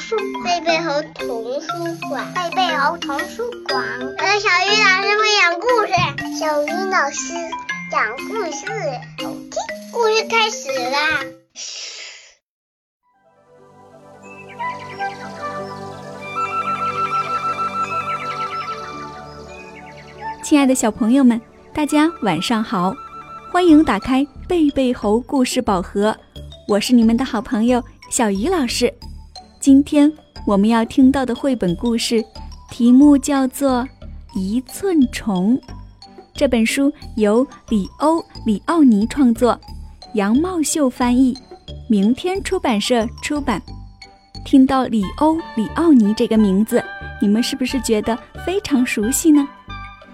[0.00, 1.68] 书，贝贝猴童书
[2.08, 3.84] 馆，贝贝猴童书馆。
[4.00, 5.92] 我的小鱼老师会讲故事，
[6.40, 7.34] 小鱼老师
[7.90, 8.64] 讲故事，
[9.22, 9.52] 好听。
[9.92, 11.20] 故事开始啦！
[20.42, 21.38] 亲爱的小朋友们，
[21.74, 22.94] 大家晚上好，
[23.52, 26.16] 欢迎打开贝贝猴故事宝盒，
[26.66, 28.94] 我是你们的好朋友小鱼老师。
[29.60, 30.10] 今天
[30.46, 32.24] 我们要听到的绘本故事，
[32.70, 33.82] 题目叫做
[34.34, 35.54] 《一寸虫》。
[36.32, 39.60] 这本书由里欧·里奥尼创作，
[40.14, 41.36] 杨茂秀翻译，
[41.90, 43.60] 明天出版社出版。
[44.46, 46.82] 听到里欧·里奥尼这个名字，
[47.20, 49.46] 你们是不是觉得非常熟悉呢？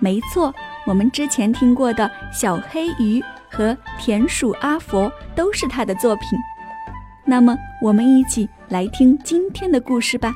[0.01, 0.53] 没错，
[0.89, 6.27] 我们之前听过的小黑鱼和田鼠阿佛都是他的作品。
[7.25, 10.35] 那么，我们一起来听今天的故事吧。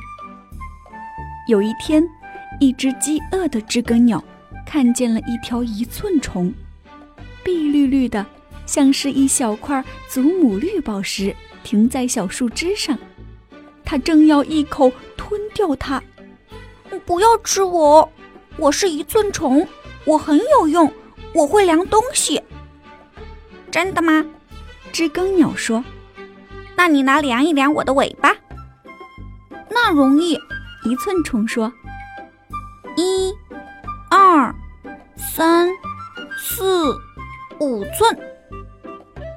[1.49, 2.07] 有一天，
[2.61, 4.23] 一只饥饿的知更鸟
[4.65, 6.53] 看见了一条一寸虫，
[7.43, 8.25] 碧绿绿的，
[8.65, 12.97] 像是一小块祖母绿宝石，停在小树枝上。
[13.83, 16.01] 它正要一口吞掉它，
[17.05, 18.09] 不要吃我！
[18.55, 19.67] 我是一寸虫，
[20.05, 20.89] 我很有用，
[21.33, 22.41] 我会量东西。
[23.69, 24.25] 真的吗？
[24.93, 25.83] 知更鸟说
[26.81, 28.35] ：“那你拿量一量我的尾巴。”
[29.69, 30.33] 那容易。
[30.83, 31.71] 一寸虫说
[32.97, 33.31] ：“一、
[34.09, 34.51] 二、
[35.15, 35.69] 三、
[36.39, 36.91] 四、
[37.59, 38.17] 五寸。”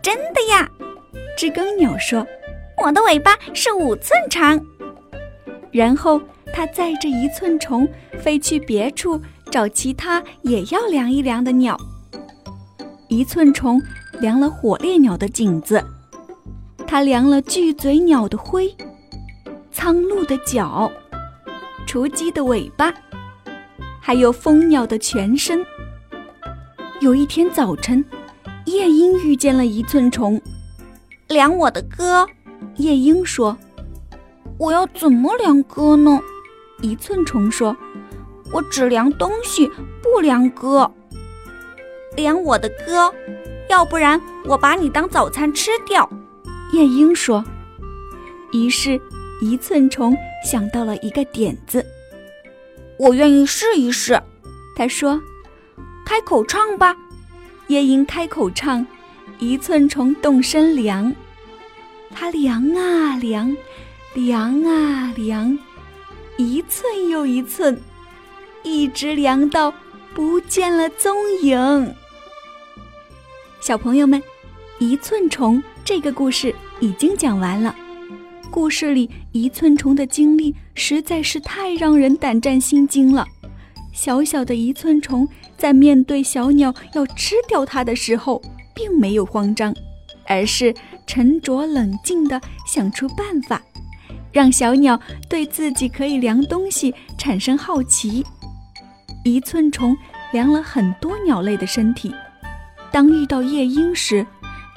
[0.03, 0.67] 真的呀？
[1.37, 2.27] 知更鸟说
[2.83, 4.59] ：“我的尾巴是五寸长。”
[5.71, 6.19] 然后。
[6.57, 7.89] 它载着一寸虫
[8.21, 9.21] 飞去别处
[9.51, 11.77] 找其他也要量一量的鸟。
[13.09, 13.83] 一寸虫
[14.21, 15.85] 量了火烈鸟的颈子，
[16.87, 18.77] 它量了巨嘴鸟的喙，
[19.73, 20.91] 苍鹭的脚，
[21.87, 22.93] 雏鸡的尾巴，
[24.01, 25.65] 还有蜂鸟的全身。
[27.01, 28.05] 有一天早晨，
[28.67, 30.41] 夜莺遇见了一寸虫，
[31.29, 32.27] 量我的歌。
[32.77, 33.57] 夜莺说
[34.59, 36.21] ：“我要怎么量歌呢？”
[36.81, 37.77] 一寸虫说
[38.53, 39.71] ：“我只量东西，
[40.03, 40.91] 不量歌。
[42.17, 43.13] 量我的歌，
[43.69, 46.09] 要不然我把你当早餐吃掉。”
[46.75, 47.45] 夜莺说。
[48.53, 49.01] 于是，
[49.41, 51.85] 一寸虫想到了一个点子
[52.99, 54.21] ：“我愿意试一试。”
[54.77, 55.21] 他说
[56.05, 56.97] ：“开口唱吧。”
[57.69, 58.85] 夜莺开口唱，
[59.39, 61.15] 一寸虫动身量。
[62.11, 63.57] 它量啊量，
[64.15, 65.57] 量啊量。
[66.37, 67.81] 一寸又一寸，
[68.65, 69.73] 一直量到
[70.13, 71.95] 不见了踪影。
[73.61, 74.21] 小朋友们，
[74.81, 77.75] 一寸虫这个故事已经讲完了。
[78.51, 83.27] 故事里一寸虫的经历实在是太让人胆战心惊了。
[83.93, 85.29] 小小的一寸虫
[85.59, 88.41] 在面对小鸟要吃掉它的时候，
[88.75, 89.75] 并没有慌张，
[90.27, 90.75] 而是
[91.07, 93.61] 沉着冷静地想出办法。
[94.33, 98.25] 让小鸟对自己可以量东西产生好奇。
[99.23, 99.95] 一寸虫
[100.33, 102.13] 量了很多鸟类的身体，
[102.91, 104.27] 当遇到夜莺时，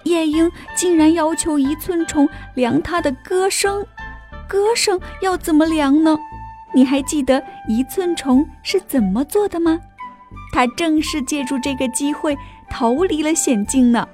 [0.07, 3.85] 夜莺竟然要求一寸虫量它的歌声。
[4.47, 6.17] 歌声要怎么量呢？
[6.73, 9.79] 你还记得一寸虫是怎么做的吗？
[10.51, 12.37] 它正是借助这个机会
[12.69, 14.07] 逃离了险境呢。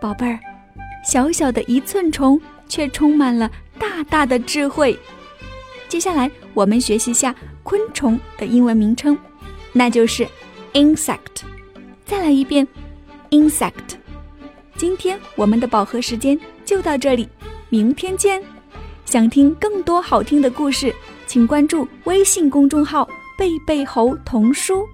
[0.00, 0.38] 宝贝儿，
[1.04, 3.50] 小小的一寸虫却充满了。
[3.78, 4.98] 大大的智慧。
[5.88, 9.16] 接下来，我们学习下昆虫的英文名称，
[9.72, 10.26] 那就是
[10.72, 11.44] insect。
[12.04, 12.66] 再来一遍
[13.30, 13.97] ，insect。
[14.78, 17.28] 今天我们的饱和时间就到这里，
[17.68, 18.40] 明天见。
[19.04, 20.94] 想听更多好听的故事，
[21.26, 24.86] 请关注微信公众号“贝贝猴童书”。